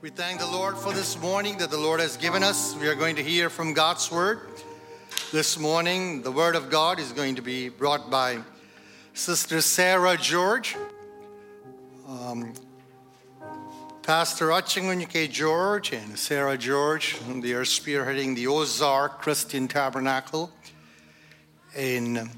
[0.00, 2.76] We thank the Lord for this morning that the Lord has given us.
[2.76, 4.42] We are going to hear from God's word.
[5.32, 8.38] This morning, the word of God is going to be brought by
[9.12, 10.76] Sister Sarah George.
[12.08, 12.54] Um,
[14.02, 20.52] Pastor Achingunyake George and Sarah George, they are spearheading the Ozark Christian Tabernacle
[21.76, 22.30] in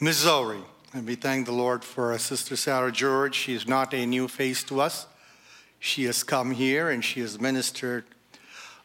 [0.00, 0.58] Missouri.
[0.92, 3.36] And we thank the Lord for Sister Sarah George.
[3.36, 5.06] She is not a new face to us.
[5.84, 8.04] She has come here and she has ministered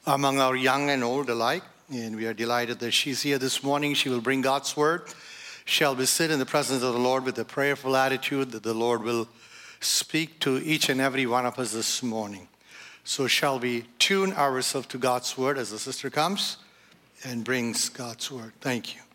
[0.07, 1.63] among our young and old alike.
[1.93, 3.93] And we are delighted that she's here this morning.
[3.93, 5.03] She will bring God's word.
[5.63, 8.73] Shall we sit in the presence of the Lord with a prayerful attitude that the
[8.73, 9.29] Lord will
[9.79, 12.47] speak to each and every one of us this morning.
[13.03, 16.57] So, shall we tune ourselves to God's word as the sister comes
[17.23, 18.53] and brings God's word?
[18.59, 19.06] Thank you.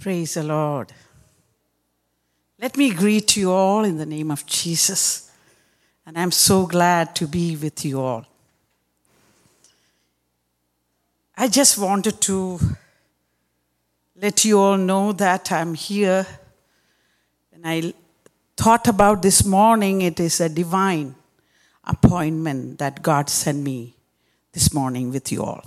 [0.00, 0.94] Praise the Lord.
[2.58, 5.30] Let me greet you all in the name of Jesus.
[6.06, 8.24] And I'm so glad to be with you all.
[11.36, 12.58] I just wanted to
[14.16, 16.26] let you all know that I'm here.
[17.52, 17.92] And I
[18.56, 21.14] thought about this morning, it is a divine
[21.84, 23.96] appointment that God sent me
[24.52, 25.62] this morning with you all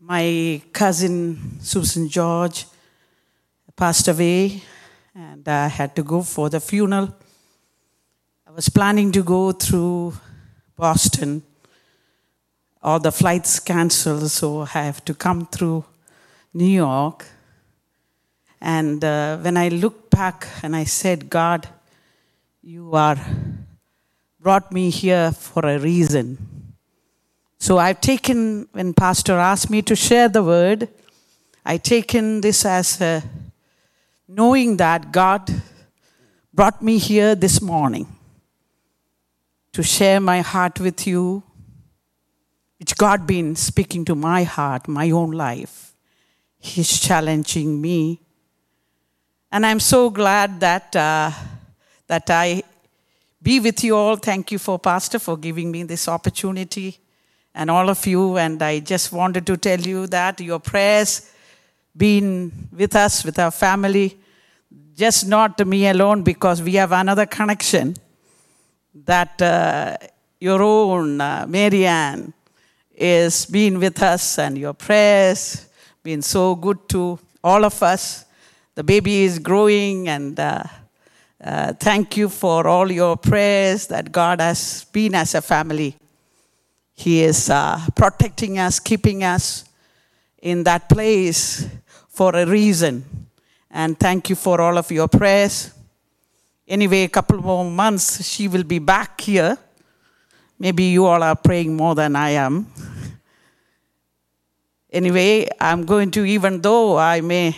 [0.00, 2.66] my cousin Susan George
[3.74, 4.62] passed away,
[5.14, 7.14] and I had to go for the funeral.
[8.46, 10.14] I was planning to go through
[10.76, 11.42] Boston,
[12.82, 15.84] all the flights canceled, so I have to come through
[16.52, 17.26] New York.
[18.60, 21.68] And uh, when I looked back and I said, God,
[22.62, 23.18] you are
[24.40, 26.55] brought me here for a reason.
[27.66, 30.88] So I've taken, when Pastor asked me to share the word,
[31.64, 33.24] I taken this as a,
[34.28, 35.50] knowing that God
[36.54, 38.06] brought me here this morning
[39.72, 41.42] to share my heart with you,
[42.78, 45.92] which God been speaking to my heart, my own life.
[46.60, 48.20] He's challenging me.
[49.50, 51.32] And I'm so glad that, uh,
[52.06, 52.62] that I
[53.42, 54.14] be with you all.
[54.14, 57.00] Thank you for Pastor for giving me this opportunity
[57.56, 58.36] and all of you.
[58.36, 61.32] And I just wanted to tell you that your prayers
[61.96, 64.18] been with us, with our family,
[64.94, 67.96] just not me alone, because we have another connection
[69.04, 69.96] that uh,
[70.38, 72.32] your own uh, Marianne
[72.94, 75.66] is being with us, and your prayers
[76.02, 78.24] been so good to all of us.
[78.74, 80.64] The baby is growing, and uh,
[81.42, 85.96] uh, thank you for all your prayers that God has been as a family.
[86.96, 89.64] He is uh, protecting us, keeping us
[90.40, 91.68] in that place
[92.08, 93.04] for a reason.
[93.70, 95.74] And thank you for all of your prayers.
[96.66, 99.58] Anyway, a couple more months, she will be back here.
[100.58, 102.66] Maybe you all are praying more than I am.
[104.90, 107.54] anyway, I'm going to, even though I may,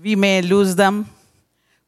[0.00, 1.06] we may lose them,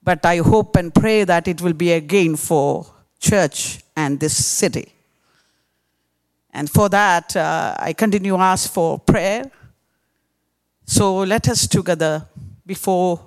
[0.03, 2.87] but I hope and pray that it will be a gain for
[3.21, 4.96] church and this city.
[6.57, 9.51] And for that, uh, I continue ask for prayer.
[10.87, 12.27] So let us together,
[12.65, 13.21] before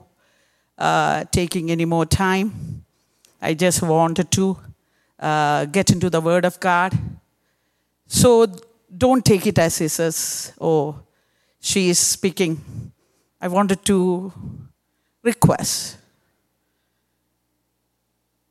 [0.75, 2.83] uh, taking any more time,
[3.39, 4.57] I just wanted to
[5.19, 6.97] uh, get into the Word of God.
[8.07, 8.47] So
[8.97, 10.99] don't take it as he says, oh,
[11.59, 12.91] she is speaking.
[13.39, 14.33] I wanted to
[15.21, 15.97] request,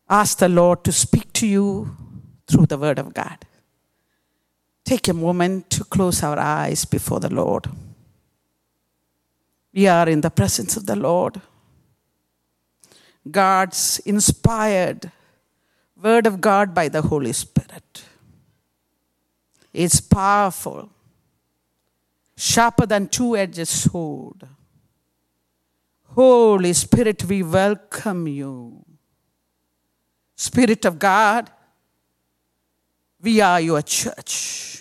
[0.08, 1.96] ask the Lord to speak to you
[2.46, 3.38] through the Word of God
[4.88, 7.66] take a moment to close our eyes before the Lord.
[9.75, 11.43] We are in the presence of the Lord.
[13.31, 15.12] God's inspired
[15.94, 18.05] word of God by the Holy Spirit.
[19.75, 20.88] It's powerful,
[22.34, 24.49] sharper than two-edged sword.
[26.14, 28.82] Holy Spirit, we welcome you.
[30.34, 31.50] Spirit of God,
[33.20, 34.77] we are your church.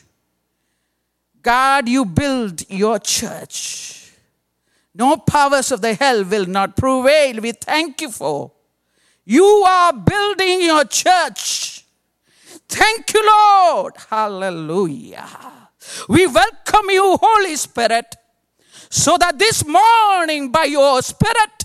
[1.42, 4.12] God, you build your church.
[4.94, 7.40] No powers of the hell will not prevail.
[7.42, 8.52] We thank you for.
[9.26, 11.86] You are building your church.
[12.68, 13.94] Thank you, Lord.
[14.10, 15.28] Hallelujah.
[16.10, 18.16] We welcome you, Holy Spirit,
[18.90, 21.64] so that this morning, by your Spirit,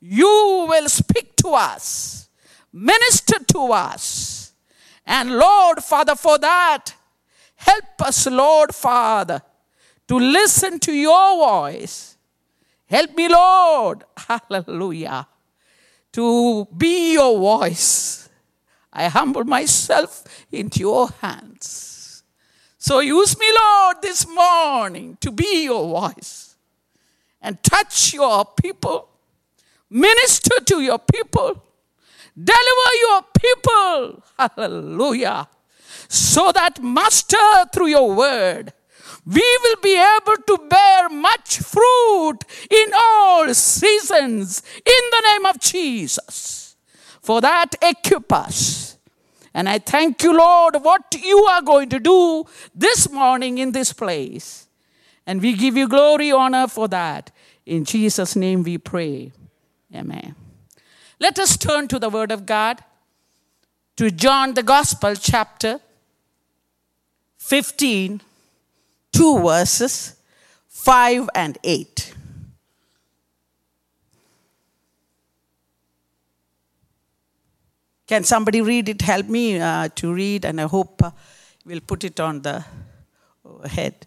[0.00, 2.28] you will speak to us,
[2.72, 4.52] minister to us.
[5.06, 6.94] And Lord, Father, for that,
[7.66, 9.42] help us, Lord, Father,
[10.08, 12.16] to listen to your voice.
[12.86, 15.26] Help me, Lord, hallelujah,
[16.12, 18.28] to be your voice.
[18.92, 22.22] I humble myself into your hands.
[22.78, 26.56] So use me, Lord, this morning to be your voice
[27.40, 29.08] and touch your people
[29.94, 31.62] Minister to your people.
[32.36, 34.22] Deliver your people.
[34.36, 35.48] Hallelujah.
[36.08, 37.36] So that, Master,
[37.72, 38.72] through your word,
[39.26, 42.38] we will be able to bear much fruit
[42.70, 46.76] in all seasons in the name of Jesus.
[47.22, 48.98] For that, equip us.
[49.54, 53.92] And I thank you, Lord, what you are going to do this morning in this
[53.92, 54.68] place.
[55.26, 57.30] And we give you glory, honor for that.
[57.64, 59.32] In Jesus' name we pray.
[59.94, 60.34] Amen.
[61.18, 62.84] Let us turn to the Word of God,
[63.96, 65.80] to John the Gospel, chapter
[67.44, 68.22] 15,
[69.12, 70.16] two verses
[70.66, 72.14] 5 and 8.
[78.06, 79.02] Can somebody read it?
[79.02, 81.10] Help me uh, to read, and I hope uh,
[81.66, 82.64] we'll put it on the
[83.68, 84.06] head.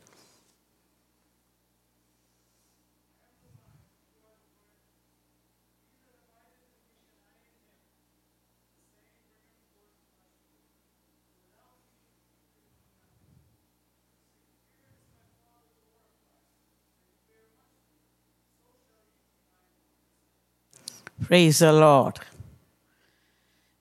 [21.23, 22.19] Praise the Lord.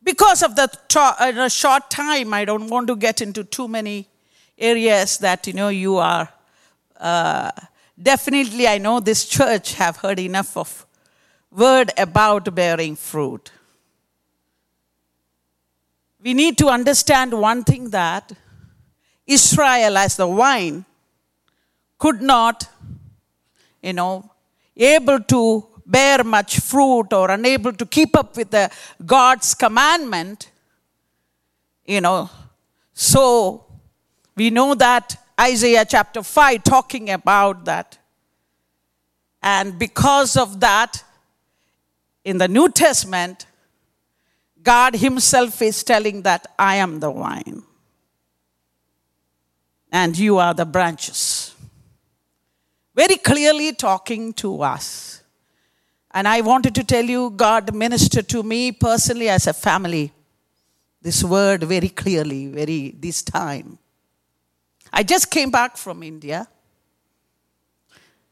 [0.02, 4.08] Because of the uh, short time, I don't want to get into too many
[4.56, 6.28] areas that you know you are.
[6.98, 7.50] Uh,
[8.00, 10.86] definitely, I know this church have heard enough of
[11.50, 13.50] word about bearing fruit.
[16.22, 18.32] We need to understand one thing that
[19.26, 20.84] Israel, as the vine,
[21.98, 22.68] could not,
[23.82, 24.30] you know,
[24.76, 28.70] able to bear much fruit or unable to keep up with the
[29.04, 30.50] God's commandment,
[31.86, 32.28] you know,
[32.92, 33.64] so
[34.34, 37.98] we know that Isaiah chapter 5 talking about that.
[39.42, 41.04] And because of that,
[42.24, 43.46] in the New Testament,
[44.62, 47.62] God Himself is telling that I am the vine
[49.92, 51.54] and you are the branches.
[52.94, 55.15] Very clearly talking to us.
[56.16, 60.14] And I wanted to tell you, God ministered to me personally as a family.
[61.02, 63.78] This word very clearly, very this time.
[64.90, 66.48] I just came back from India.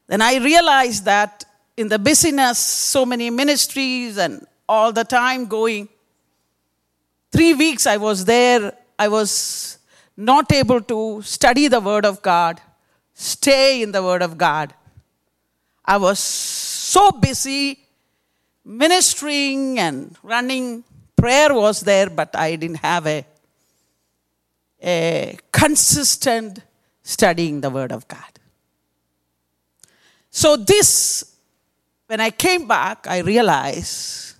[0.07, 1.45] Then I realized that
[1.77, 5.87] in the busyness, so many ministries and all the time going.
[7.31, 9.77] Three weeks I was there, I was
[10.17, 12.59] not able to study the Word of God,
[13.13, 14.73] stay in the Word of God.
[15.85, 16.17] I was
[16.95, 17.77] so busy
[18.63, 20.83] ministering and running.
[21.17, 23.25] Prayer was there, but I didn't have a,
[24.81, 26.59] a consistent
[27.03, 28.33] studying the Word of God.
[30.29, 31.35] So, this,
[32.07, 34.35] when I came back, I realized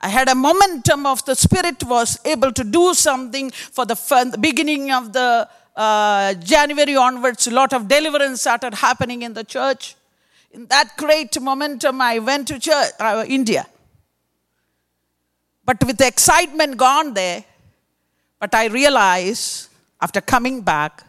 [0.00, 3.96] I had a momentum of the Spirit was able to do something for the,
[4.32, 7.46] the beginning of the uh, January onwards.
[7.46, 9.94] A lot of deliverance started happening in the church.
[10.58, 13.64] In that great momentum, I went to church, uh, India.
[15.64, 17.44] But with the excitement gone there,
[18.40, 19.68] but I realized
[20.00, 21.04] after coming back,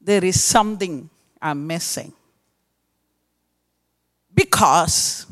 [0.00, 1.10] there is something
[1.42, 2.12] I'm missing.
[4.32, 5.26] Because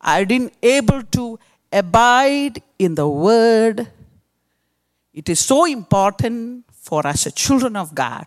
[0.00, 1.38] I didn't able to
[1.72, 3.86] abide in the word.
[5.12, 8.26] It is so important for us as children of God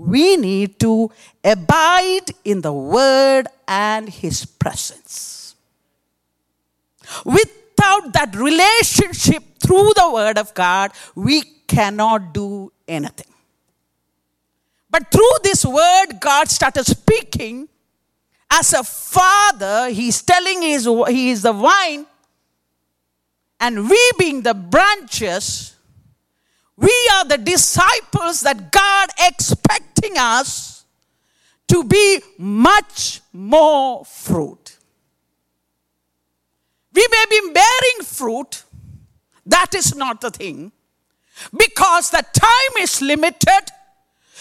[0.00, 1.10] we need to
[1.44, 5.54] abide in the Word and His presence.
[7.24, 13.32] Without that relationship through the Word of God, we cannot do anything.
[14.88, 17.68] But through this Word, God started speaking.
[18.50, 22.06] As a father, He's telling his, He is the vine,
[23.60, 25.76] and we being the branches,
[26.80, 30.84] we are the disciples that God expecting us
[31.68, 34.78] to be much more fruit.
[36.92, 38.64] We may be bearing fruit,
[39.46, 40.72] that is not the thing,
[41.56, 43.70] because the time is limited.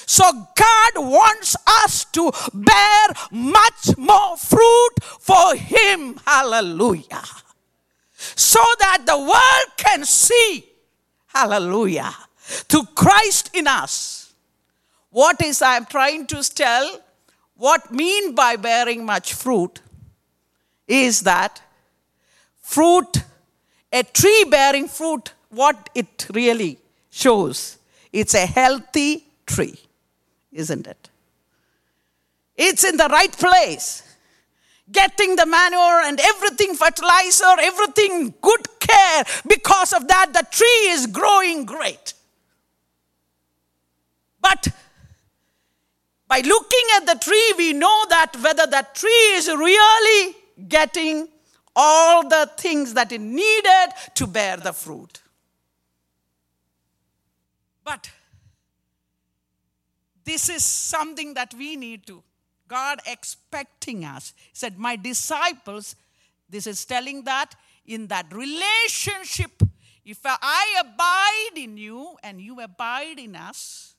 [0.06, 6.20] So God wants us to bear much more fruit for Him.
[6.26, 7.24] Hallelujah.
[8.14, 10.66] So that the world can see,
[11.28, 12.16] hallelujah,
[12.68, 14.34] to Christ in us.
[15.12, 17.02] What is I'm trying to tell?
[17.56, 19.82] What mean by bearing much fruit
[20.88, 21.62] is that
[22.62, 23.24] fruit,
[23.92, 26.78] a tree bearing fruit, what it really
[27.10, 27.78] shows,
[28.14, 29.80] it's a healthy tree,
[30.52, 31.10] isn't it?
[32.56, 34.04] It's in the right place.
[34.92, 39.24] Getting the manure and everything, fertilizer, everything, good care.
[39.48, 42.14] Because of that, the tree is growing great.
[44.42, 44.68] But
[46.28, 50.36] by looking at the tree, we know that whether that tree is really
[50.68, 51.28] getting
[51.76, 55.22] all the things that it needed to bear the fruit.
[57.84, 58.12] But
[60.24, 62.22] this is something that we need to.
[62.68, 64.34] God expecting us.
[64.38, 65.96] He said, My disciples,
[66.48, 67.56] this is telling that
[67.86, 69.64] in that relationship,
[70.06, 73.96] if I abide in you and you abide in us,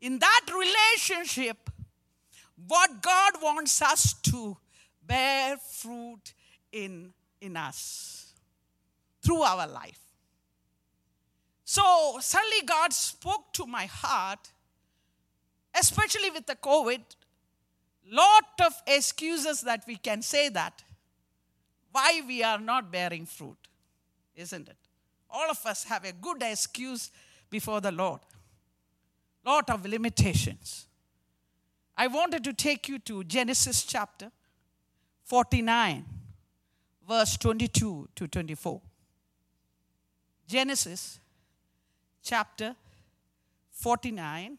[0.00, 1.70] in that relationship,
[2.66, 4.56] what God wants us to
[5.06, 6.34] bear fruit
[6.72, 8.32] in, in us
[9.22, 10.00] through our life.
[11.64, 14.50] So suddenly God spoke to my heart,
[15.78, 17.00] especially with the COVID,
[18.10, 20.82] lot of excuses that we can say that
[21.92, 23.58] why we are not bearing fruit,
[24.34, 24.76] isn't it?
[25.30, 27.10] All of us have a good excuse
[27.50, 28.20] before the Lord.
[29.44, 30.86] Lot of limitations.
[31.96, 34.30] I wanted to take you to Genesis chapter
[35.24, 36.04] 49,
[37.08, 38.80] verse 22 to 24.
[40.46, 41.18] Genesis
[42.22, 42.76] chapter
[43.72, 44.58] 49.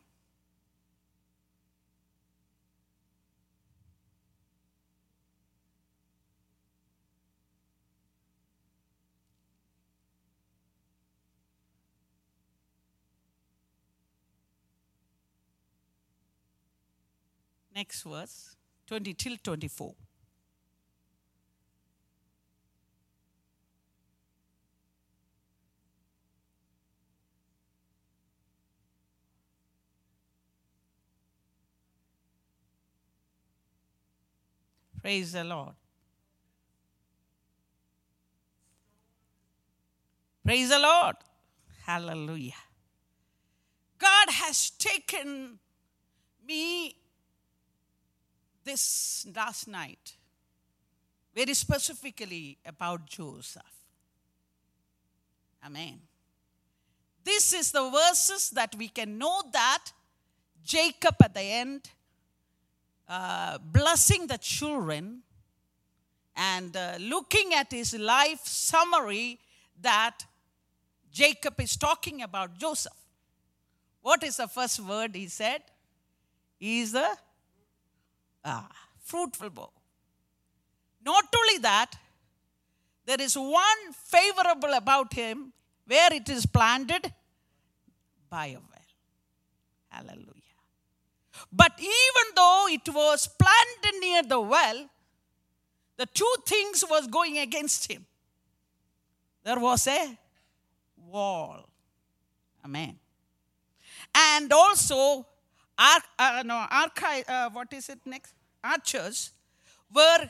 [17.79, 18.57] Next verse,
[18.87, 19.95] 20 till 24.
[35.01, 35.75] Praise the Lord.
[40.43, 41.15] Praise the Lord.
[41.85, 42.51] Hallelujah.
[43.97, 45.59] God has taken
[46.45, 46.93] me
[48.69, 50.13] this last night
[51.33, 53.75] very specifically about Joseph.
[55.65, 55.99] Amen.
[57.23, 59.85] This is the verses that we can know that
[60.63, 61.89] Jacob at the end
[63.07, 65.23] uh, blessing the children
[66.35, 69.39] and uh, looking at his life summary
[69.81, 70.19] that
[71.11, 72.93] Jacob is talking about Joseph.
[74.01, 75.61] What is the first word he said?
[76.59, 77.09] He is the
[78.43, 78.69] ah,
[78.99, 79.73] fruitful bough.
[81.05, 81.95] Not only that,
[83.05, 85.53] there is one favorable about him
[85.85, 87.11] where it is planted
[88.29, 88.89] by a well.
[89.89, 90.35] Hallelujah.
[91.51, 94.89] But even though it was planted near the well,
[95.97, 98.05] the two things was going against him.
[99.43, 100.17] There was a
[101.07, 101.67] wall.
[102.63, 102.99] Amen.
[104.13, 105.25] And also,
[105.79, 108.33] ar- uh, no, archi- uh, what is it next?
[108.63, 109.31] Archers
[109.93, 110.29] were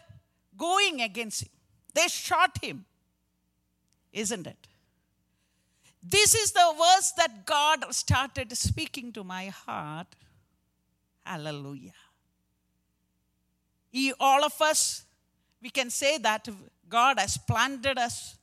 [0.58, 1.50] going against him.
[1.94, 2.86] They shot him.
[4.14, 4.68] Isn't it?
[6.02, 10.08] This is the verse that God started speaking to my heart
[11.30, 11.94] Hallelujah.
[13.92, 15.04] He, all of us,
[15.62, 16.50] we can say that
[16.88, 18.36] God has planted us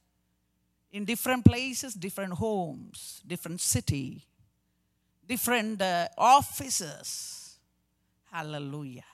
[0.92, 4.24] in different places, different homes, different city,
[5.26, 7.58] different uh, offices.
[8.30, 9.04] Hallelujah.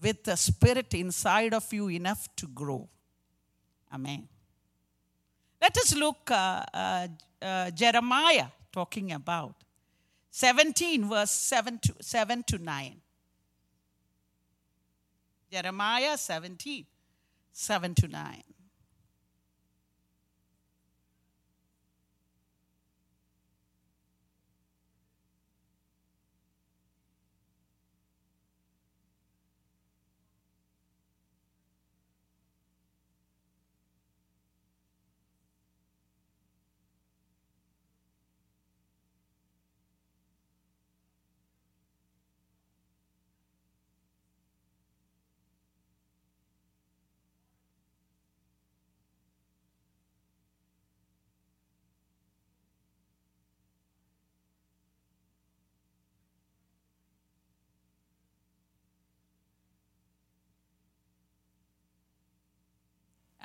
[0.00, 2.88] With the spirit inside of you enough to grow.
[3.92, 4.28] Amen.
[5.60, 7.08] Let us look uh, uh,
[7.40, 9.54] uh Jeremiah talking about
[10.30, 13.00] 17 verse 7 to, 7 to 9.
[15.50, 16.84] Jeremiah 17,
[17.52, 18.42] 7 to 9.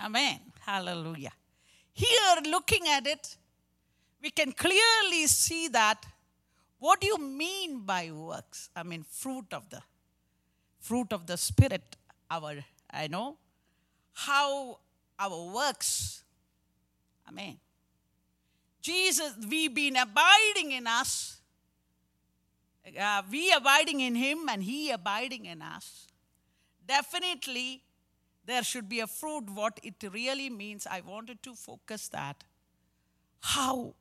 [0.03, 0.39] Amen.
[0.61, 1.31] Hallelujah.
[1.93, 3.37] Here, looking at it,
[4.21, 6.05] we can clearly see that
[6.79, 8.71] what do you mean by works?
[8.75, 9.81] I mean, fruit of the
[10.79, 11.95] fruit of the spirit.
[12.29, 12.55] Our
[12.89, 13.37] I know
[14.13, 14.79] how
[15.19, 16.23] our works.
[17.29, 17.59] Amen.
[18.81, 21.37] Jesus, we been abiding in us.
[22.99, 26.07] Uh, we abiding in him and he abiding in us.
[26.87, 27.83] Definitely,
[28.45, 29.49] there should be a fruit.
[29.49, 32.43] What it really means, I wanted to focus that.
[33.39, 33.95] How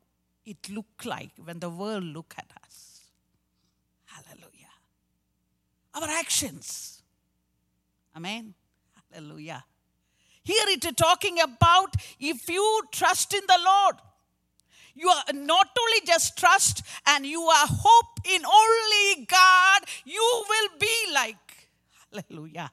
[0.44, 3.02] it look like when the world look at us.
[4.06, 4.74] Hallelujah.
[5.94, 7.02] Our actions.
[8.16, 8.54] Amen.
[9.12, 9.64] Hallelujah.
[10.42, 13.96] Here it is talking about if you trust in the Lord,
[14.94, 20.78] you are not only just trust and you are hope in only God, you will
[20.78, 21.68] be like,
[22.12, 22.70] hallelujah,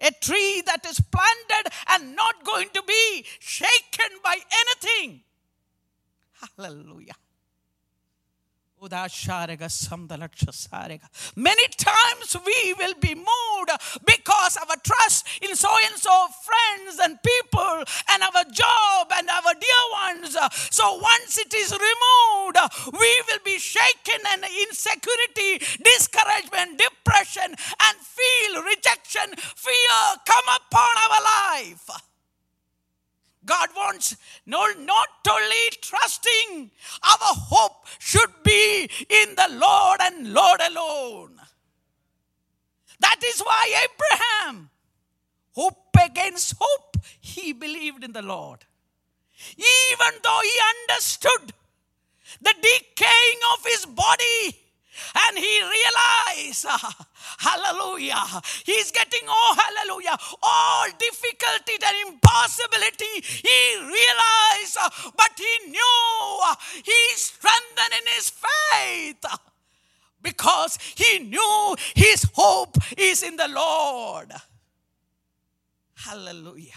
[0.00, 5.22] a tree that is planted and not going to be shaken by anything.
[6.56, 7.14] Hallelujah.
[11.36, 13.70] Many times we will be moved
[14.06, 19.28] because of our trust in so and so friends and people and our job and
[19.28, 20.34] our dear ones.
[20.70, 22.56] So once it is removed,
[22.92, 31.22] we will be shaken and insecurity, discouragement, depression, and feel rejection, fear come upon our
[31.22, 32.09] life.
[33.44, 34.16] God wants
[34.46, 36.70] no, not only trusting,
[37.02, 41.40] our hope should be in the Lord and Lord alone.
[43.00, 44.70] That is why Abraham,
[45.52, 48.66] hope against hope, he believed in the Lord.
[49.56, 51.54] Even though he understood
[52.42, 54.59] the decaying of his body,
[55.14, 56.66] and he realized,
[57.38, 58.22] hallelujah,
[58.64, 63.20] he's getting, oh, hallelujah, all difficulty and impossibility.
[63.22, 64.78] He realized,
[65.16, 66.40] but he knew
[66.84, 69.24] he strengthened in his faith
[70.22, 74.32] because he knew his hope is in the Lord.
[75.94, 76.72] Hallelujah.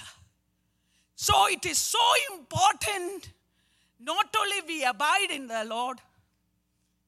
[1.16, 2.00] So it is so
[2.34, 3.30] important
[4.00, 6.00] not only we abide in the Lord,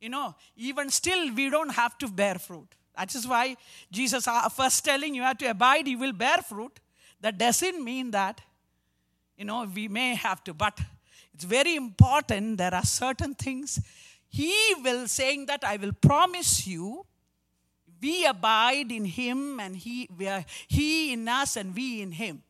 [0.06, 2.68] you know, even still, we don't have to bear fruit.
[2.96, 3.58] That is why
[3.92, 6.80] Jesus first telling you have to abide, you will bear fruit.
[7.22, 8.40] That doesn't mean that,
[9.36, 10.80] you know, we may have to, but
[11.34, 12.60] it's very important.
[12.60, 13.80] There are certain things
[14.30, 17.04] He will saying that I will promise you.
[18.00, 22.44] We abide in Him and He, we are, He in us and we in Him.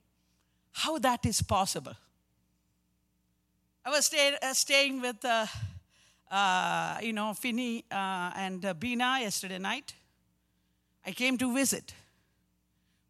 [0.74, 1.96] How that is possible?
[3.86, 5.24] I was stay, uh, staying with.
[5.24, 5.46] Uh,
[6.32, 9.94] uh, you know, Finney uh, and uh, Bina yesterday night.
[11.06, 11.94] I came to visit.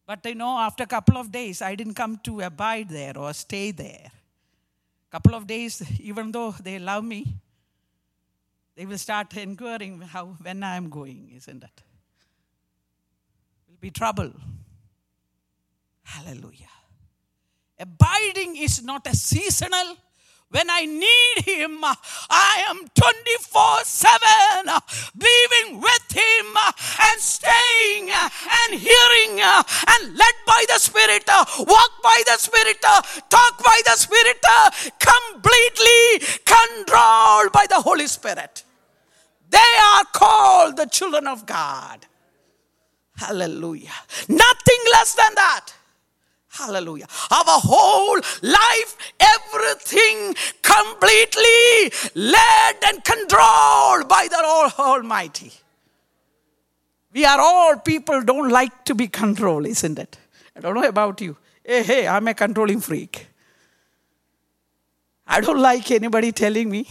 [0.05, 3.33] But you know, after a couple of days, I didn't come to abide there or
[3.33, 4.11] stay there.
[5.09, 7.25] A Couple of days, even though they love me,
[8.75, 11.83] they will start inquiring how when I am going, isn't it?
[13.67, 14.31] Will be trouble.
[16.03, 16.69] Hallelujah.
[17.79, 19.97] Abiding is not a seasonal
[20.51, 24.19] when I need Him, I am 24 7
[25.17, 32.37] believing with Him and staying and hearing and led by the Spirit, walk by the
[32.37, 34.43] Spirit, talk by the Spirit,
[34.99, 38.63] completely controlled by the Holy Spirit.
[39.49, 42.05] They are called the children of God.
[43.17, 43.93] Hallelujah.
[44.27, 45.73] Nothing less than that.
[46.57, 47.07] Hallelujah.
[47.31, 55.51] Our whole life, everything completely led and controlled by the Almighty.
[57.11, 60.17] We are all people don't like to be controlled, isn't it?
[60.55, 61.35] I don't know about you.
[61.63, 63.27] Hey, hey, I'm a controlling freak.
[65.27, 66.87] I don't like anybody telling me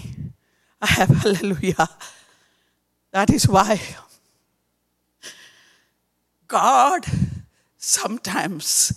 [0.80, 1.88] I have hallelujah.
[3.12, 3.80] That is why
[6.48, 7.06] God
[7.78, 8.92] sometimes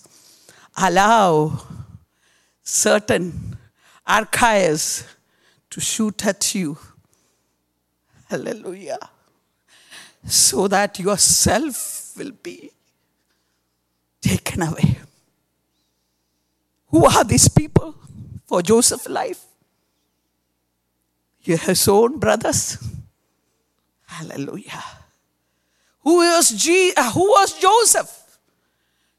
[0.77, 1.59] allow
[2.61, 3.57] certain
[4.05, 5.03] archives
[5.69, 6.77] to shoot at you.
[8.29, 8.99] Hallelujah.
[10.25, 12.71] So that yourself will be
[14.21, 14.99] taken away.
[16.89, 17.95] Who are these people
[18.45, 19.43] for Joseph's life?
[21.39, 22.77] His own brothers.
[24.05, 24.83] Hallelujah.
[26.01, 28.39] Who was, uh, who was Joseph?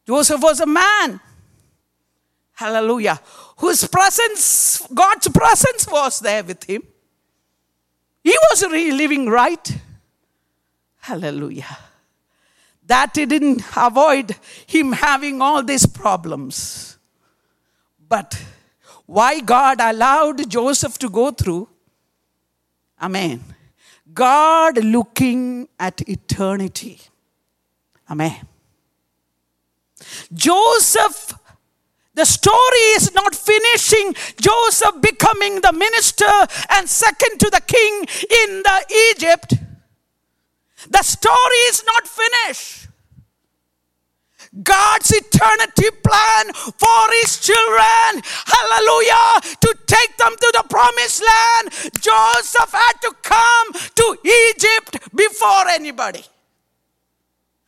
[0.07, 1.21] Joseph was a man
[2.59, 3.21] Hallelujah.
[3.59, 6.83] Whose presence, God's presence was there with him.
[8.25, 9.81] He was really living right.
[10.97, 11.79] Hallelujah.
[12.85, 14.35] That didn't avoid
[14.67, 16.99] him having all these problems.
[18.09, 18.43] But
[19.07, 21.69] why God allowed Joseph to go through?
[23.01, 23.45] Amen.
[24.13, 26.99] God looking at eternity.
[28.11, 28.49] Amen.
[30.35, 31.35] Joseph,
[32.19, 34.15] the story is not finishing.
[34.41, 36.31] Joseph becoming the minister
[36.71, 38.01] and second to the king
[38.43, 39.55] in the Egypt.
[40.91, 42.89] The story is not finished.
[44.63, 48.23] God's eternity plan for his children.
[48.47, 49.57] Hallelujah.
[49.61, 51.93] To take them to the promised land.
[52.01, 54.19] Joseph had to come to
[54.51, 56.25] Egypt before anybody.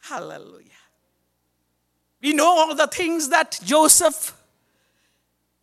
[0.03, 0.67] Hallelujah.
[2.23, 4.37] We know all the things that Joseph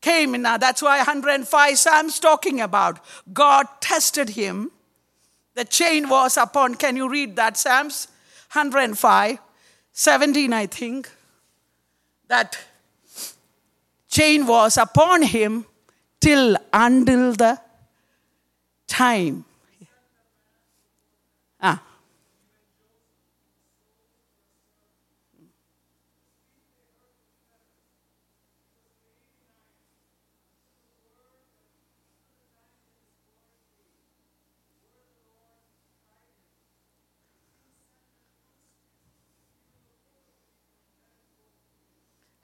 [0.07, 0.41] came.
[0.41, 2.99] Now, that's why 105 Psalms talking about.
[3.33, 4.71] God tested him.
[5.55, 7.57] The chain was upon, can you read that?
[7.57, 8.07] Psalms
[8.53, 9.39] 105,
[9.91, 11.09] 17, I think.
[12.27, 12.57] That
[14.07, 15.65] chain was upon him
[16.21, 17.59] till until the
[18.87, 19.45] time.
[21.61, 21.81] Ah.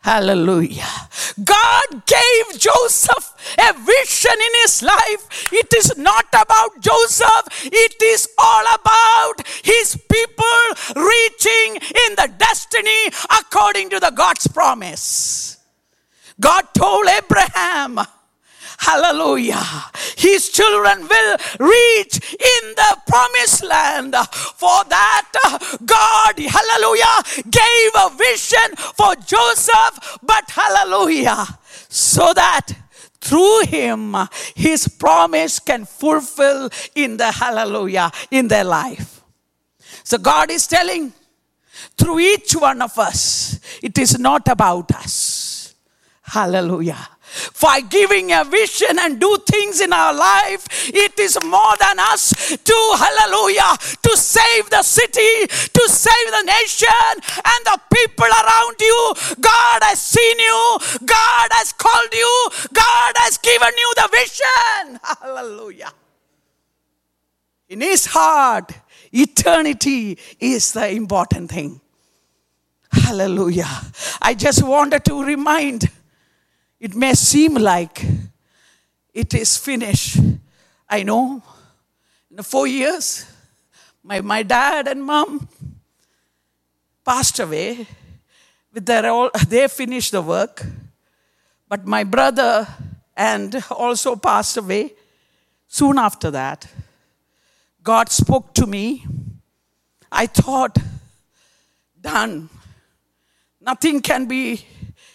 [0.03, 1.07] Hallelujah.
[1.41, 5.47] God gave Joseph a vision in his life.
[5.53, 10.63] It is not about Joseph, it is all about his people
[10.95, 13.07] reaching in the destiny
[13.39, 15.57] according to the God's promise.
[16.37, 17.99] God told Abraham,
[18.79, 19.63] Hallelujah.
[20.17, 24.15] His children will reach in the promised land.
[24.33, 25.31] For that,
[25.85, 31.45] God, hallelujah, gave a vision for Joseph, but hallelujah,
[31.89, 32.67] so that
[33.21, 34.15] through him
[34.55, 39.21] his promise can fulfill in the hallelujah in their life.
[40.03, 41.13] So God is telling
[41.97, 45.75] through each one of us, it is not about us.
[46.21, 50.65] Hallelujah for giving a vision and do things in our life.
[50.87, 57.13] It is more than us to, hallelujah, to save the city, to save the nation
[57.45, 59.13] and the people around you.
[59.41, 64.99] God has seen you, God has called you, God has given you the vision.
[65.21, 65.91] Hallelujah.
[67.69, 68.71] In His heart,
[69.11, 71.81] eternity is the important thing.
[72.91, 73.69] Hallelujah.
[74.21, 75.89] I just wanted to remind
[76.83, 78.05] it may seem like
[79.13, 80.17] it is finished.
[80.89, 81.41] I know.
[82.29, 83.25] In the four years,
[84.03, 85.47] my, my dad and mom
[87.05, 87.87] passed away.
[88.73, 90.61] With their all, they finished the work.
[91.69, 92.67] But my brother
[93.15, 94.91] and also passed away
[95.69, 96.67] soon after that.
[97.81, 99.05] God spoke to me.
[100.11, 100.77] I thought,
[102.01, 102.49] done.
[103.61, 104.65] Nothing can be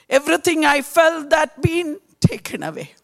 [0.09, 2.94] everything I felt that been taken away.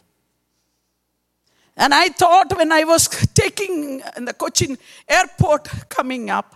[1.76, 6.54] And I thought when I was taking in the Cochin airport coming up,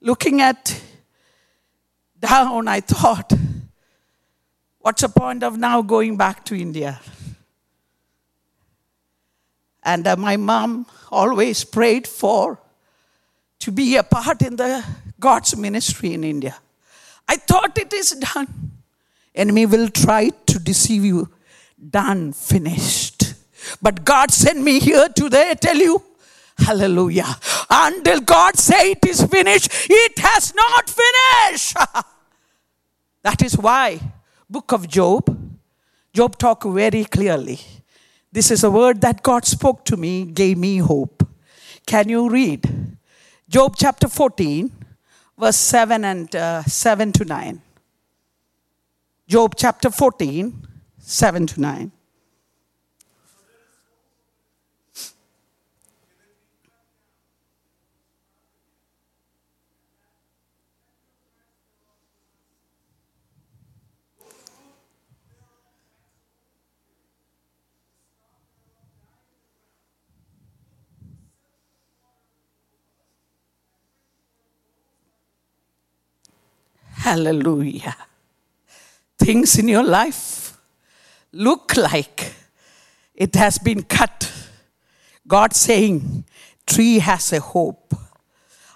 [0.00, 0.80] looking at
[2.18, 3.32] down, I thought,
[4.80, 7.00] what's the point of now going back to India?
[9.82, 12.58] And uh, my mom always prayed for
[13.60, 14.84] to be a part in the
[15.18, 16.56] God's ministry in India.
[17.28, 18.69] I thought it is done.
[19.34, 21.28] Enemy will try to deceive you.
[21.90, 23.34] Done, finished.
[23.80, 26.02] But God sent me here today, tell you,
[26.58, 27.36] hallelujah.
[27.68, 31.76] Until God say it is finished, it has not finished.
[33.22, 34.00] that is why
[34.48, 35.38] book of Job,
[36.12, 37.60] Job talk very clearly.
[38.32, 41.26] This is a word that God spoke to me, gave me hope.
[41.86, 42.96] Can you read?
[43.48, 44.70] Job chapter 14,
[45.38, 47.62] verse 7 and uh, 7 to 9.
[49.30, 50.66] Job chapter 14,
[50.98, 51.92] 7 to 9.
[76.96, 78.09] Hallelujah
[79.30, 80.58] things in your life
[81.30, 82.34] look like
[83.14, 84.28] it has been cut,
[85.24, 86.24] God saying,
[86.66, 87.94] tree has a hope.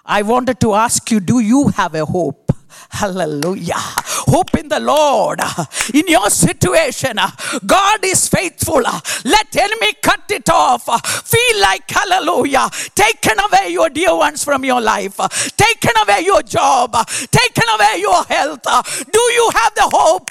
[0.05, 2.53] I wanted to ask you, do you have a hope?
[2.89, 3.83] Hallelujah.
[4.25, 5.39] Hope in the Lord.
[5.93, 7.17] In your situation,
[7.65, 8.81] God is faithful.
[8.81, 10.85] Let enemy cut it off.
[11.27, 12.69] Feel like hallelujah.
[12.93, 15.17] Taken away your dear ones from your life.
[15.55, 16.95] Taken away your job.
[17.07, 18.63] Taken away your health.
[19.11, 20.29] Do you have the hope?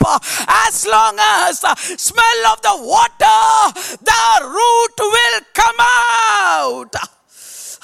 [0.49, 1.59] As long as
[2.01, 6.95] smell of the water, the root will come out.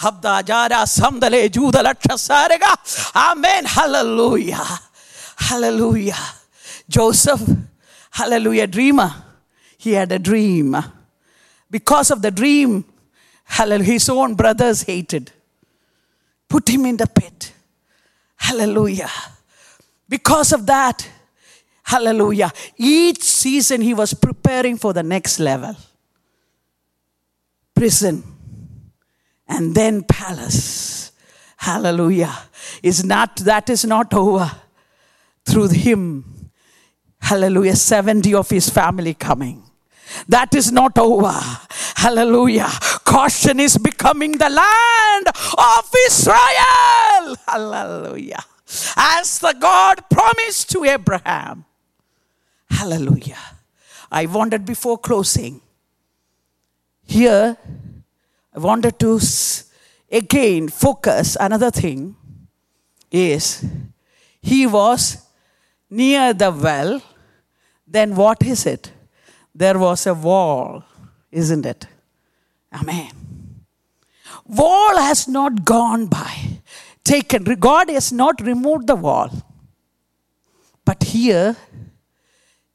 [0.01, 2.73] Habdajara samdale judalaksha sarega.
[3.15, 3.65] Amen.
[3.67, 4.90] Hallelujah.
[5.41, 6.19] Hallelujah.
[6.89, 7.43] Joseph,
[8.11, 9.13] hallelujah, dreamer.
[9.79, 10.77] He had a dream.
[11.71, 12.85] Because of the dream,
[13.45, 15.33] hallelujah, his own brothers hated.
[16.49, 17.53] Put him in the pit.
[18.37, 19.11] Hallelujah.
[20.09, 21.09] Because of that,
[21.85, 25.77] hallelujah, each season he was preparing for the next level
[27.75, 28.23] prison
[29.49, 31.13] and then palace.
[31.57, 32.37] Hallelujah.
[32.83, 34.51] Is not that is not over
[35.47, 36.51] through him.
[37.21, 37.77] Hallelujah.
[37.77, 39.63] 70 of his family coming.
[40.29, 41.39] That is not over.
[41.97, 42.71] Hallelujah.
[43.05, 47.37] Caution is becoming the land of Israel.
[47.47, 48.45] Hallelujah.
[48.97, 51.65] As the God promised to Abraham.
[52.71, 53.39] Hallelujah.
[54.11, 55.61] I wanted before closing.
[57.05, 57.57] Here,
[58.55, 59.21] I wanted to
[60.11, 62.17] again focus another thing
[63.11, 63.65] is
[64.41, 65.19] he was
[65.91, 67.03] near the well
[67.87, 68.93] then what is it?
[69.55, 70.85] There was a wall
[71.33, 71.87] isn't it?
[72.73, 73.11] Amen.
[74.47, 76.35] Wall has not gone by
[77.05, 79.31] taken god has not removed the wall.
[80.85, 81.57] But here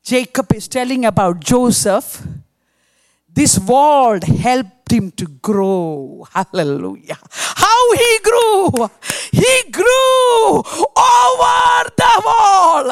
[0.03, 2.21] jacob is telling about joseph
[3.35, 6.25] this wall helped him to grow.
[6.31, 7.17] Hallelujah.
[7.31, 8.89] How he grew.
[9.31, 12.85] He grew over the wall.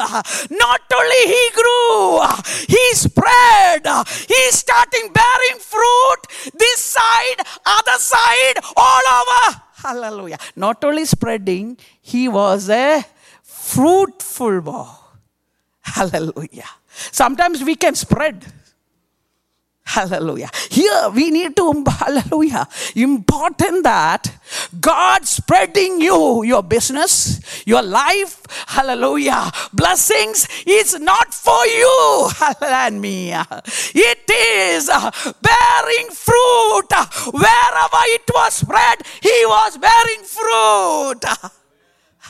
[0.50, 2.20] Not only he grew,
[2.68, 3.86] he spread.
[4.28, 9.62] He's starting bearing fruit this side, other side, all over.
[9.76, 10.38] Hallelujah.
[10.56, 13.04] Not only spreading, he was a
[13.42, 15.16] fruitful wall.
[15.80, 16.68] Hallelujah.
[17.12, 18.44] Sometimes we can spread
[19.86, 20.50] Hallelujah.
[20.70, 22.66] Here we need to, hallelujah,
[22.96, 24.32] important that
[24.80, 33.46] God spreading you, your business, your life, hallelujah, blessings is not for you, hallelujah.
[33.94, 35.10] It is uh,
[35.42, 36.90] bearing fruit.
[37.32, 41.54] Wherever it was spread, he was bearing fruit.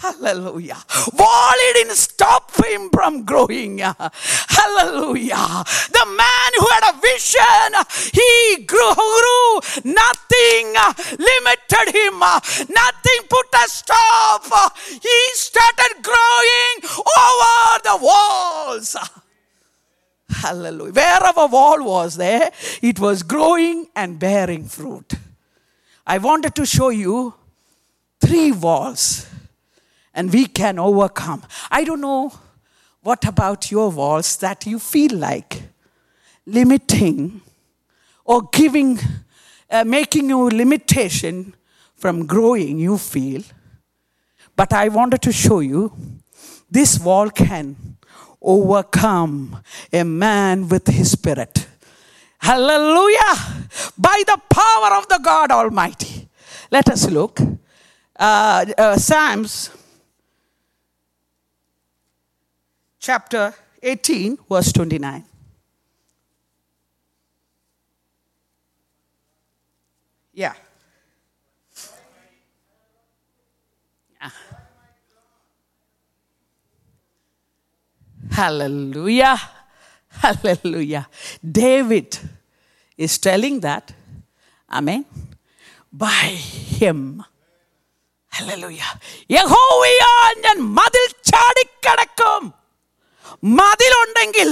[0.00, 0.76] Hallelujah.
[1.16, 3.78] Wall didn't stop him from growing.
[3.78, 5.64] Hallelujah.
[5.92, 7.70] The man who had a vision,
[8.12, 9.61] he grew, grew.
[9.85, 10.74] Nothing
[11.12, 12.18] limited him.
[12.18, 14.44] Nothing put a stop.
[14.88, 18.96] He started growing over the walls.
[20.28, 20.92] Hallelujah.
[20.92, 22.50] Wherever wall was there,
[22.83, 25.14] it was growing and bearing fruit.
[26.07, 27.35] I wanted to show you
[28.20, 29.28] three walls
[30.14, 31.42] and we can overcome.
[31.70, 32.33] I don't know
[33.03, 35.62] what about your walls that you feel like
[36.46, 37.42] limiting
[38.24, 38.98] or giving,
[39.70, 41.55] uh, making you limitation
[41.96, 43.42] from growing, you feel.
[44.57, 45.92] But I wanted to show you
[46.70, 47.77] this wall can
[48.40, 51.66] overcome a man with his spirit.
[52.38, 53.68] Hallelujah!
[53.96, 56.29] By the power of the God Almighty.
[56.70, 57.40] Let us look.
[58.16, 59.70] Uh, uh, Psalms
[63.03, 65.23] chapter 18, verse 29.
[70.34, 70.53] Yeah.
[74.21, 74.29] yeah.
[78.32, 79.38] Hallelujah.
[80.10, 81.08] Hallelujah.
[81.43, 82.17] David
[82.97, 83.93] is telling that,
[84.71, 85.05] Amen,
[85.91, 86.27] by
[86.79, 87.23] him.
[88.32, 88.91] Hallelujah.
[89.36, 90.12] യഹോവയാ
[90.43, 92.43] ഞാൻ മതിൽ ചാടിക്കടക്കും
[93.58, 94.49] മതിലുണ്ടെങ്കിൽ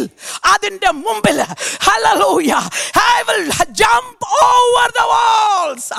[0.51, 1.39] അതിൻ്റെ മുമ്പിൽ
[1.88, 2.51] hallelujah
[3.06, 3.47] I will
[3.82, 5.97] jump over the walls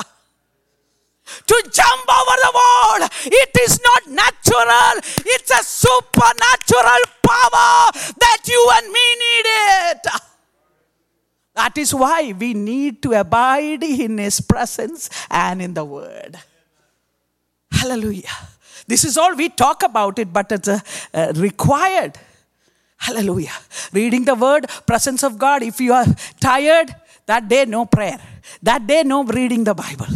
[1.49, 3.01] to jump over the wall.
[3.41, 4.95] It is not natural,
[5.33, 7.91] it's a supernatural power
[8.23, 9.47] that you and me need
[9.91, 10.03] it.
[11.55, 16.37] That is why we need to abide in His presence and in the Word.
[17.71, 18.37] Hallelujah.
[18.87, 20.79] This is all we talk about it, but it's uh,
[21.13, 22.17] uh, required.
[23.04, 23.52] Hallelujah.
[23.92, 25.62] Reading the word, presence of God.
[25.62, 26.06] If you are
[26.40, 26.88] tired,
[27.26, 28.18] that day no prayer.
[28.62, 30.06] That day no reading the Bible.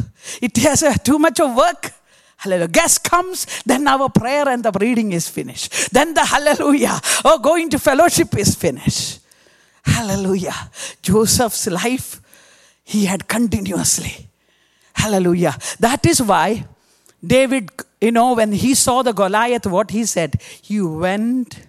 [0.40, 1.92] It has uh, too much of work.
[2.38, 2.68] Hallelujah.
[2.68, 5.92] Guest comes, then our prayer and the reading is finished.
[5.92, 9.20] Then the hallelujah, oh, going to fellowship is finished.
[9.82, 10.70] Hallelujah.
[11.02, 12.22] Joseph's life,
[12.84, 14.28] he had continuously.
[14.94, 15.58] Hallelujah.
[15.78, 16.64] That is why
[17.22, 17.70] David,
[18.00, 21.68] you know, when he saw the Goliath, what he said, he went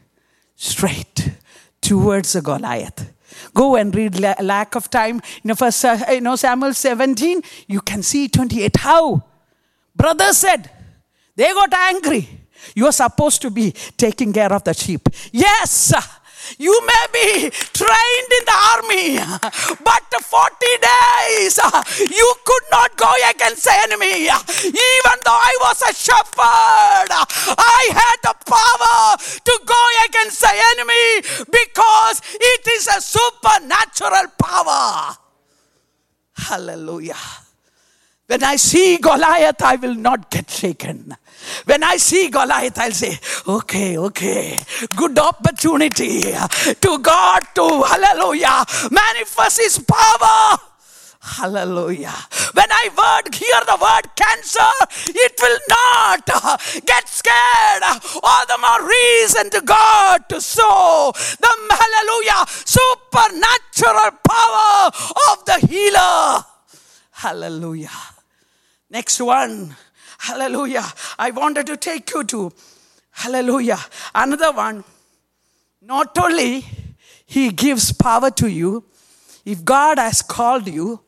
[0.60, 1.32] straight
[1.82, 3.14] towards the Goliath.
[3.54, 5.22] Go and read lack of time.
[5.42, 8.76] You know, first, uh, you know, Samuel 17, you can see 28.
[8.78, 9.24] How?
[9.96, 10.70] Brothers said,
[11.36, 12.28] they got angry.
[12.76, 15.08] You are supposed to be taking care of the sheep.
[15.32, 15.94] Yes,
[16.58, 19.18] you may be trained in the army,
[19.84, 24.26] but 40 days uh, you could not go against the enemy.
[24.30, 27.10] Even though I was a shepherd,
[27.58, 35.16] I had the power to go against the enemy because it is a supernatural power.
[36.34, 37.16] Hallelujah.
[38.28, 41.16] When I see Goliath, I will not get shaken.
[41.66, 44.60] When I see Goliath, I'll say, okay, okay,
[44.96, 50.58] good opportunity to God to, hallelujah, manifest His power.
[51.22, 52.16] Hallelujah.
[52.54, 54.72] When I word hear the word cancer,
[55.08, 56.26] it will not
[56.86, 57.84] get scared.
[58.24, 64.92] All the more reason to God to show the hallelujah supernatural power
[65.32, 66.46] of the healer.
[67.12, 67.90] Hallelujah.
[68.90, 69.76] Next one.
[70.20, 70.86] Hallelujah.
[71.18, 72.52] I wanted to take you to,
[73.12, 73.80] hallelujah,
[74.14, 74.84] another one.
[75.82, 76.66] Not only
[77.26, 78.84] He gives power to you,
[79.46, 81.00] if God has called you,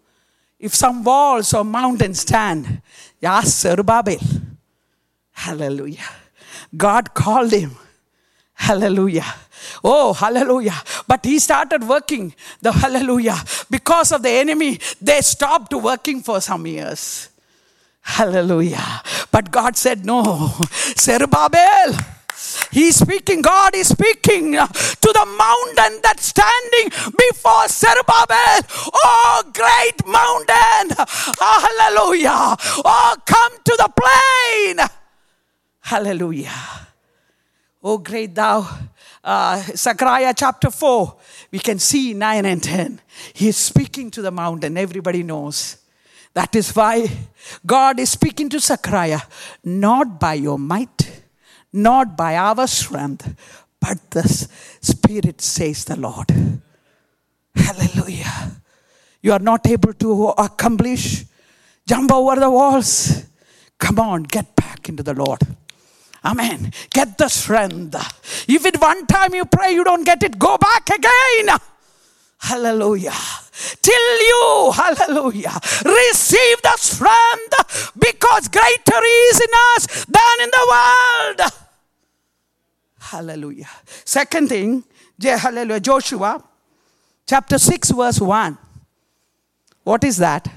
[0.60, 2.82] if some walls or mountains stand,
[3.24, 4.19] ask Zerubbabel.
[5.32, 6.08] Hallelujah.
[6.76, 7.76] God called him.
[8.54, 9.26] Hallelujah.
[9.84, 10.80] Oh, hallelujah.
[11.08, 13.38] But he started working the hallelujah.
[13.69, 17.31] Because of the enemy, they stopped working for some years.
[18.02, 19.02] Hallelujah.
[19.32, 20.52] But God said, No,
[20.98, 21.96] Zerubbabel.
[22.72, 28.62] He's speaking, God is speaking to the mountain that's standing before Zerubbabel.
[28.94, 30.96] Oh, great mountain.
[31.40, 32.56] hallelujah.
[32.84, 34.88] Oh, come to the plain.
[35.82, 36.88] Hallelujah.
[37.84, 38.68] Oh, great thou.
[39.24, 41.16] Uh, Zechariah chapter 4,
[41.52, 43.02] we can see 9 and 10.
[43.34, 44.78] He's speaking to the mountain.
[44.78, 45.78] Everybody knows.
[46.34, 47.10] That is why
[47.65, 49.22] God is speaking to Zechariah,
[49.63, 51.24] not by your might,
[51.74, 53.36] not by our strength,
[53.80, 54.28] but the
[54.82, 56.32] Spirit says the Lord.
[57.56, 58.52] Hallelujah.
[59.22, 61.26] You are not able to accomplish,
[61.86, 63.26] jump over the walls.
[63.78, 65.41] Come on, get back into the Lord.
[66.24, 66.72] Amen.
[66.91, 67.96] Get the strength.
[68.48, 71.58] If at one time you pray, you don't get it, go back again.
[72.42, 73.14] Hallelujah.
[73.82, 75.54] Till you, hallelujah,
[75.86, 81.52] receive the strength because greater is in us than in the world.
[83.00, 83.70] Hallelujah.
[84.04, 84.84] Second thing,
[85.22, 86.44] hallelujah, Joshua
[87.28, 88.58] chapter 6, verse 1.
[89.84, 90.48] What is that?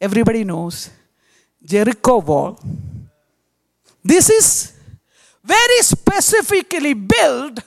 [0.00, 0.90] Everybody knows.
[1.64, 2.60] Jericho wall.
[4.04, 4.72] This is
[5.42, 7.60] very specifically built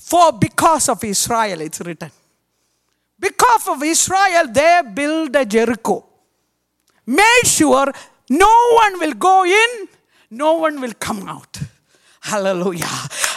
[0.00, 2.10] for because of Israel, it's written.
[3.18, 6.04] Because of Israel, they built a Jericho.
[7.06, 7.92] Made sure
[8.30, 9.88] no one will go in,
[10.30, 11.58] no one will come out.
[12.20, 12.86] Hallelujah.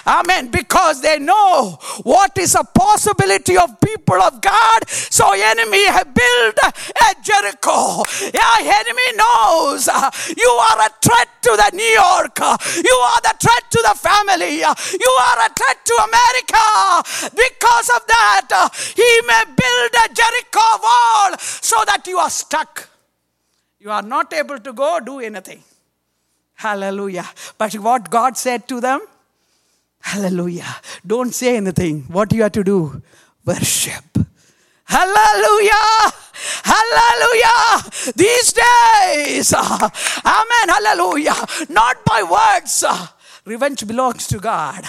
[0.07, 0.49] Amen.
[0.49, 4.89] Because they know what is a possibility of people of God.
[4.89, 8.03] So enemy have built a Jericho.
[8.33, 12.39] Yeah, enemy knows uh, you are a threat to the New York.
[12.39, 14.59] You are the threat to the family.
[14.59, 17.31] You are a threat to America.
[17.35, 22.89] Because of that, uh, he may build a Jericho wall so that you are stuck.
[23.79, 25.63] You are not able to go do anything.
[26.53, 27.27] Hallelujah.
[27.57, 29.01] But what God said to them,
[30.01, 30.75] Hallelujah.
[31.05, 32.03] Don't say anything.
[32.07, 33.01] What you have to do?
[33.45, 34.03] Worship.
[34.85, 36.11] Hallelujah.
[36.63, 38.13] Hallelujah.
[38.15, 39.53] These days.
[39.53, 40.67] Amen.
[40.67, 41.35] Hallelujah.
[41.69, 42.83] Not by words
[43.45, 44.85] Revenge belongs to God.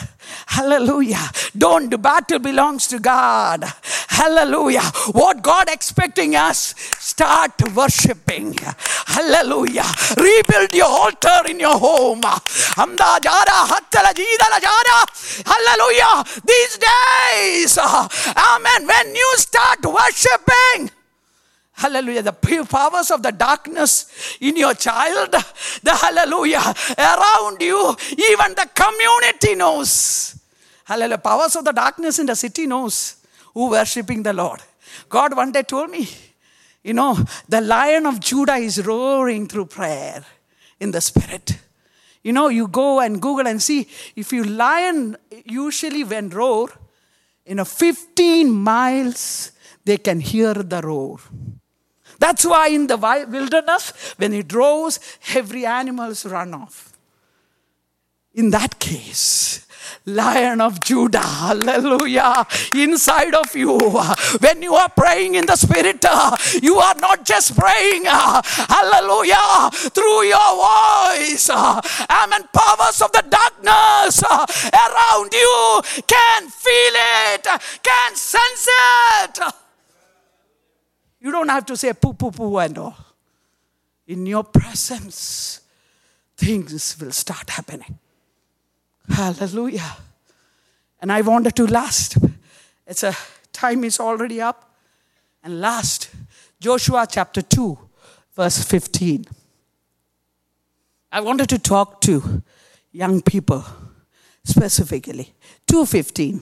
[0.46, 1.30] Hallelujah.
[1.56, 3.64] Don't, the battle belongs to God.
[4.08, 4.82] Hallelujah.
[5.12, 8.58] What God expecting us, start worshiping.
[9.06, 9.84] Hallelujah.
[10.16, 12.22] Rebuild your altar in your home.
[15.44, 16.24] Hallelujah.
[16.44, 20.90] These days, uh, amen, when you start worshiping,
[21.72, 22.22] Hallelujah.
[22.22, 22.32] The
[22.68, 25.32] powers of the darkness in your child,
[25.82, 30.38] the hallelujah around you, even the community knows.
[30.84, 31.18] Hallelujah.
[31.18, 33.16] Powers of the darkness in the city knows
[33.54, 34.60] who worshiping the Lord.
[35.08, 36.08] God one day told me,
[36.82, 37.18] you know,
[37.48, 40.24] the lion of Judah is roaring through prayer.
[40.82, 41.58] in the spirit.
[42.22, 46.68] You know, you go and Google and see if you lion usually when roar,
[47.46, 49.52] in a 15 miles
[49.84, 51.18] they can hear the roar.
[52.22, 55.00] That's why in the wilderness, when it roars,
[55.34, 56.92] every animals run off.
[58.34, 59.66] In that case,
[60.06, 63.76] Lion of Judah, hallelujah, inside of you.
[64.38, 66.04] When you are praying in the Spirit,
[66.62, 71.50] you are not just praying, hallelujah, through your voice.
[71.50, 72.44] Amen.
[72.54, 76.94] Powers of the darkness around you can feel
[77.34, 77.46] it,
[77.82, 78.68] can sense
[79.24, 79.40] it.
[81.22, 82.96] You don't have to say poo poo poo and all.
[84.08, 85.60] In your presence,
[86.36, 87.98] things will start happening.
[89.08, 89.96] Hallelujah.
[91.00, 92.18] And I wanted to last.
[92.86, 93.14] It's a
[93.52, 94.74] time is already up.
[95.44, 96.10] And last,
[96.58, 97.78] Joshua chapter 2,
[98.34, 99.24] verse 15.
[101.12, 102.42] I wanted to talk to
[102.90, 103.64] young people
[104.44, 105.34] specifically.
[105.68, 106.40] 215.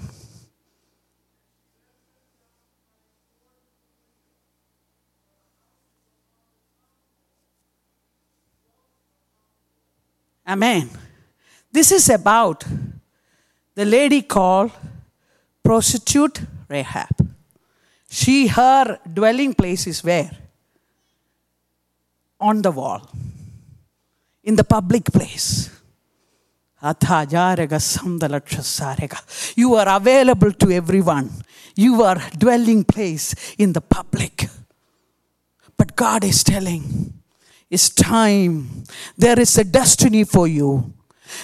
[10.46, 10.90] Amen.
[11.72, 12.64] This is about
[13.74, 14.72] the lady called
[15.62, 17.28] prostitute Rahab.
[18.08, 20.30] She, her dwelling place is where?
[22.40, 23.08] On the wall,
[24.42, 25.70] in the public place.
[29.56, 31.30] You are available to everyone.
[31.76, 34.48] You are dwelling place in the public.
[35.76, 37.19] But God is telling,
[37.70, 38.84] it's time.
[39.16, 40.92] There is a destiny for you.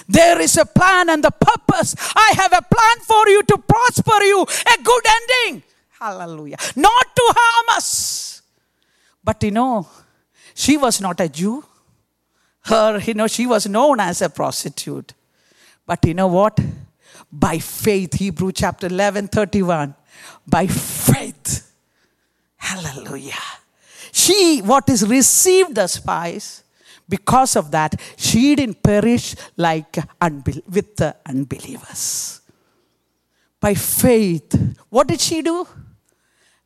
[0.07, 1.95] There is a plan and the purpose.
[2.15, 5.63] I have a plan for you to prosper you, a good ending.
[5.99, 6.57] Hallelujah.
[6.75, 8.41] Not to harm us.
[9.23, 9.87] But you know,
[10.53, 11.63] she was not a Jew.
[12.65, 15.13] Her, you know, she was known as a prostitute.
[15.85, 16.59] But you know what?
[17.31, 19.95] By faith, Hebrew chapter 11, 31.
[20.45, 21.71] By faith.
[22.57, 23.33] Hallelujah.
[24.17, 26.63] She, what is received the spice,
[27.07, 29.95] because of that, she didn't perish like
[30.67, 32.41] with the unbelievers.
[33.59, 35.67] By faith, what did she do?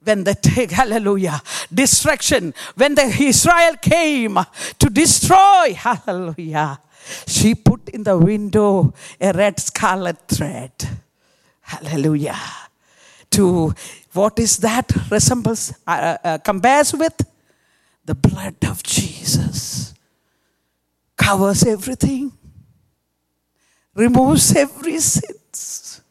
[0.02, 0.34] When the
[0.72, 1.42] hallelujah
[1.74, 4.40] destruction, when the Israel came
[4.80, 6.80] to destroy, hallelujah,
[7.28, 10.72] she put in the window a red scarlet thread.
[11.60, 12.40] Hallelujah.
[13.32, 13.74] To
[14.14, 17.14] what is that resembles, uh, uh, compares with?
[18.06, 19.94] The blood of Jesus
[21.16, 22.32] covers everything,
[23.96, 26.02] removes every sins.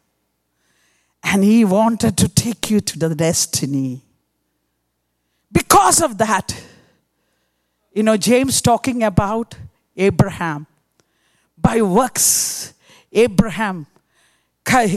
[1.23, 4.01] And he wanted to take you to the destiny.
[5.51, 6.55] Because of that,
[7.93, 9.55] you know, James talking about
[9.95, 10.65] Abraham.
[11.57, 12.73] By works,
[13.11, 13.85] Abraham,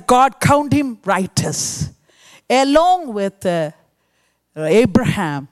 [0.07, 1.91] God count him righteous.
[2.49, 3.73] Along with uh,
[4.57, 5.49] Abraham,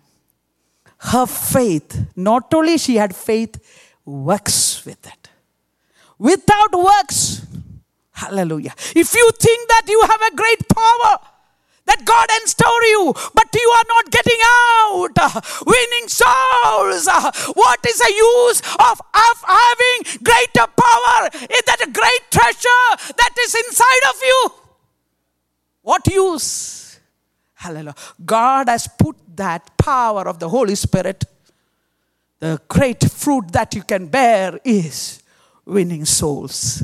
[1.03, 3.59] her faith, not only she had faith,
[4.05, 5.29] works with it.
[6.19, 7.45] Without works,
[8.13, 8.75] hallelujah.
[8.95, 11.19] If you think that you have a great power,
[11.87, 17.09] that God enstowed you, but you are not getting out, winning souls.
[17.55, 21.29] What is the use of, of having greater power?
[21.51, 24.51] Is that a great treasure that is inside of you?
[25.83, 26.82] What use?
[27.63, 27.95] Hallelujah.
[28.25, 31.25] God has put that power of the Holy Spirit
[32.43, 35.23] the great fruit that you can bear is
[35.65, 36.83] winning souls.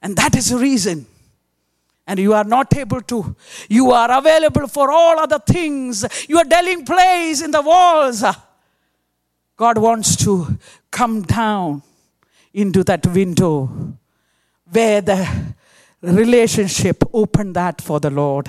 [0.00, 1.04] And that is the reason.
[2.06, 3.36] And you are not able to,
[3.68, 6.06] you are available for all other things.
[6.26, 8.24] You are dwelling place in the walls.
[9.58, 10.58] God wants to
[10.90, 11.82] come down
[12.54, 13.68] into that window
[14.70, 15.54] where the
[16.00, 18.48] relationship opened that for the Lord.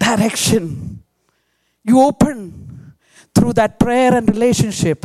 [0.00, 1.02] Direction.
[1.84, 2.94] You open
[3.34, 5.04] through that prayer and relationship,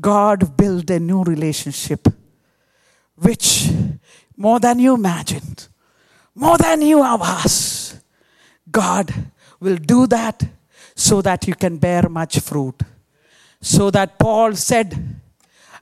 [0.00, 2.08] God built a new relationship,
[3.16, 3.68] which
[4.36, 5.68] more than you imagined,
[6.34, 8.00] more than you have asked,
[8.70, 9.12] God
[9.58, 10.42] will do that
[10.94, 12.80] so that you can bear much fruit.
[13.60, 15.20] So that Paul said,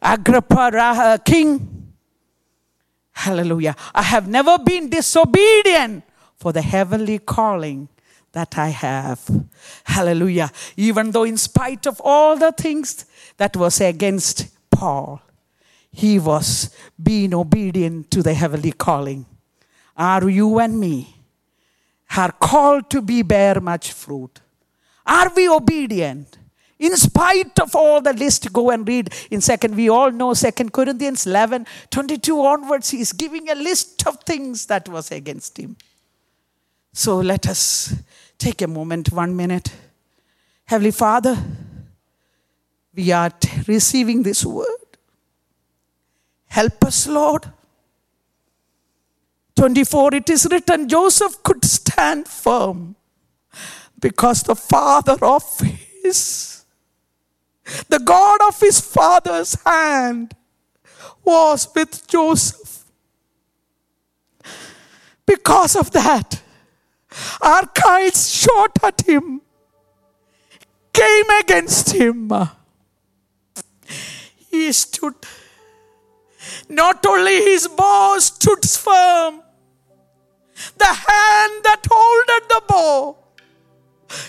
[0.02, 1.92] Agrippa, uh, king,
[3.12, 6.04] hallelujah, I have never been disobedient
[6.36, 7.88] for the heavenly calling
[8.32, 9.20] that I have.
[9.84, 10.50] Hallelujah.
[10.76, 13.04] Even though, in spite of all the things
[13.36, 15.20] that was against Paul,
[15.90, 16.70] he was
[17.02, 19.26] being obedient to the heavenly calling.
[19.96, 21.16] Are you and me
[22.16, 24.40] are called to be bear much fruit?
[25.06, 26.38] Are we obedient
[26.78, 29.74] In spite of all the list, go and read in second.
[29.74, 32.90] We all know Second Corinthians 11, 22 onwards.
[32.90, 35.76] He is giving a list of things that was against him.
[36.92, 37.94] So let us
[38.38, 39.70] take a moment, one minute.
[40.64, 41.36] Heavenly Father,
[42.94, 44.66] we are t- receiving this word.
[46.46, 47.46] Help us, Lord.
[49.56, 52.94] 24, it is written Joseph could stand firm
[54.00, 55.42] because the father of
[56.02, 56.64] his,
[57.88, 60.34] the God of his father's hand
[61.24, 62.84] was with Joseph.
[65.26, 66.40] Because of that,
[67.40, 69.40] Archites shot at him,
[70.92, 72.32] came against him.
[74.50, 75.14] He stood.
[76.68, 79.42] Not only his bow stood firm,
[80.76, 83.16] the hand that holded the bow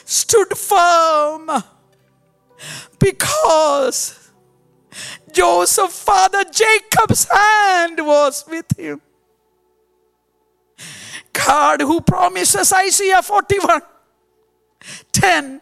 [0.05, 1.49] stood firm
[2.99, 4.31] because
[5.31, 9.01] Joseph, father Jacob's hand was with him.
[11.33, 13.81] God who promises Isaiah 41
[15.11, 15.61] 10.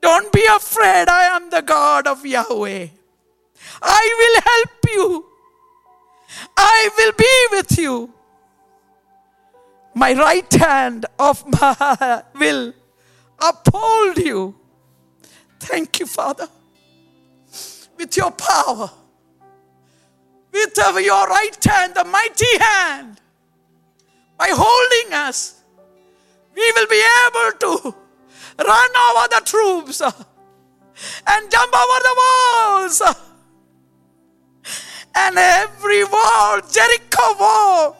[0.00, 2.88] Don't be afraid, I am the God of Yahweh.
[3.80, 5.26] I will help you.
[6.56, 8.12] I will be with you.
[9.94, 12.72] My right hand of my will
[13.40, 14.54] uphold you.
[15.60, 16.48] Thank you, Father.
[17.96, 18.90] With your power,
[20.52, 23.20] with your right hand, the mighty hand,
[24.42, 25.62] by holding us,
[26.56, 27.94] we will be able to
[28.58, 30.10] run over the troops uh,
[31.28, 33.00] and jump over the walls.
[33.00, 33.14] Uh,
[35.14, 37.96] and every wall, Jericho wall,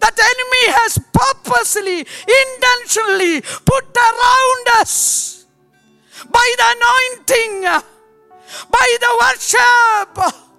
[0.00, 5.44] that enemy has purposely, intentionally put around us
[6.30, 7.82] by the anointing, uh,
[8.70, 10.51] by the worship.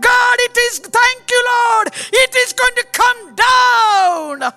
[0.00, 4.52] God, it is, thank you, Lord, it is going to come down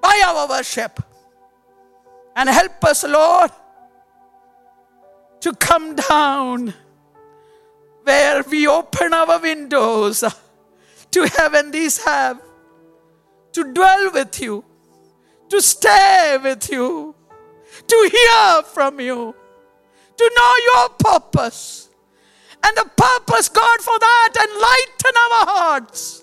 [0.00, 1.02] by our worship.
[2.36, 3.50] And help us, Lord,
[5.40, 6.74] to come down
[8.04, 10.24] where we open our windows
[11.10, 12.40] to heaven, these have
[13.52, 14.64] to dwell with you,
[15.48, 17.14] to stay with you,
[17.86, 19.34] to hear from you,
[20.16, 21.89] to know your purpose.
[22.62, 26.22] And the purpose, God, for that, enlighten our hearts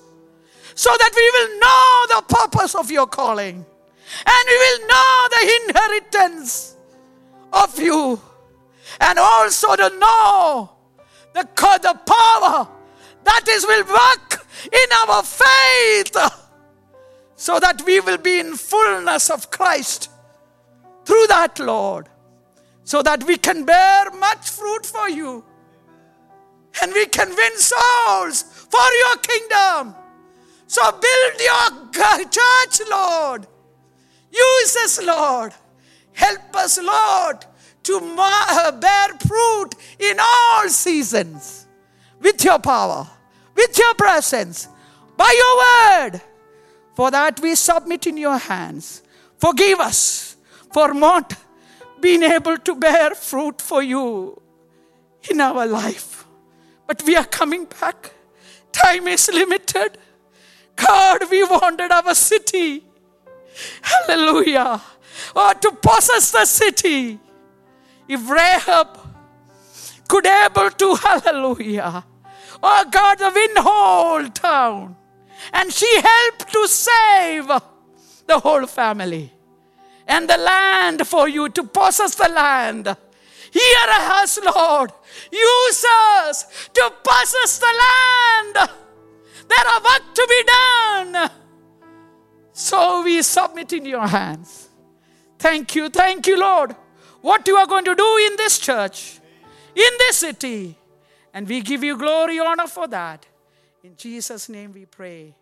[0.75, 3.65] so that we will know the purpose of your calling
[4.25, 6.75] and we will know the inheritance
[7.51, 8.21] of you
[9.01, 10.69] and also to know
[11.33, 11.43] the,
[11.81, 12.67] the power
[13.23, 16.15] that is will work in our faith
[17.35, 20.09] so that we will be in fullness of Christ
[21.05, 22.09] through that, Lord,
[22.83, 25.43] so that we can bear much fruit for you
[26.82, 29.95] and we can win souls for your kingdom.
[30.67, 33.47] So build your church, Lord.
[34.32, 35.53] Use us, Lord.
[36.13, 37.45] Help us, Lord,
[37.84, 37.99] to
[38.80, 39.69] bear fruit
[39.99, 41.67] in all seasons
[42.19, 43.07] with your power,
[43.55, 44.67] with your presence,
[45.15, 45.57] by your
[46.11, 46.21] word.
[46.95, 49.03] For that we submit in your hands.
[49.38, 50.36] Forgive us
[50.73, 51.36] for not
[52.01, 54.41] being able to bear fruit for you
[55.30, 56.26] in our life.
[56.88, 58.13] But we are coming back.
[58.71, 59.97] Time is limited.
[60.75, 62.83] God, we wanted our city.
[63.81, 64.81] Hallelujah.
[65.35, 67.19] Or to possess the city.
[68.07, 68.99] If Rahab
[70.07, 72.05] could able to, hallelujah.
[72.63, 74.95] Oh God, the wind whole town.
[75.53, 77.47] And she helped to save
[78.25, 79.33] the whole family.
[80.07, 82.95] And the land for you to possess the land.
[83.58, 83.89] Hear
[84.22, 84.91] us, Lord.
[85.32, 85.86] Use
[86.22, 88.70] us to possess the land.
[89.49, 91.32] There are work to be done.
[92.51, 94.70] So we submit in your hands.
[95.39, 96.76] Thank you, thank you, Lord.
[97.22, 99.20] What you are going to do in this church,
[99.76, 100.78] in this city.
[101.34, 103.26] And we give you glory, honor for that.
[103.84, 105.36] In Jesus' name we pray.